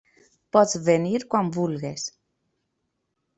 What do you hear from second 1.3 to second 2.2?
quan vulgues.